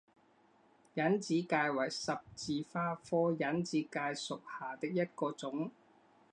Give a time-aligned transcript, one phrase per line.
[0.95, 5.69] 隐子芥为十字花科隐子芥属下的一个种。